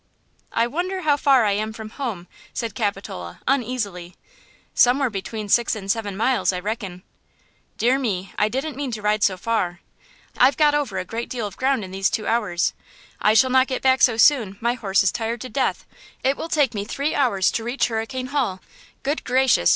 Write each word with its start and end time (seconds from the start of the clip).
"I 0.51 0.65
wonder 0.65 1.01
how 1.03 1.15
far 1.15 1.45
I 1.45 1.51
am 1.51 1.73
from 1.73 1.91
home?" 1.91 2.27
said 2.55 2.73
Capitola, 2.73 3.39
uneasily; 3.47 4.15
"somewhere 4.73 5.11
between 5.11 5.47
six 5.47 5.75
and 5.75 5.91
seven 5.91 6.17
miles, 6.17 6.51
I 6.51 6.57
reckon. 6.59 7.03
Dear 7.77 7.99
me, 7.99 8.33
I 8.35 8.49
didn't 8.49 8.75
mean 8.75 8.89
to 8.93 9.01
ride 9.03 9.21
so 9.21 9.37
far. 9.37 9.81
I've 10.35 10.57
got 10.57 10.73
over 10.73 10.97
a 10.97 11.05
great 11.05 11.29
deal 11.29 11.45
of 11.45 11.55
ground 11.55 11.83
in 11.83 11.91
these 11.91 12.09
two 12.09 12.25
hours. 12.25 12.73
I 13.21 13.35
shall 13.35 13.51
not 13.51 13.67
get 13.67 13.83
back 13.83 14.01
so 14.01 14.17
soon; 14.17 14.57
my 14.59 14.73
horse 14.73 15.03
is 15.03 15.11
tired 15.11 15.41
to 15.41 15.49
death; 15.49 15.85
it 16.23 16.35
will 16.35 16.49
take 16.49 16.73
me 16.73 16.83
three 16.83 17.13
hours 17.13 17.51
to 17.51 17.63
reach 17.63 17.89
Hurricane 17.89 18.29
Hall. 18.33 18.59
Good 19.03 19.23
gracious! 19.23 19.69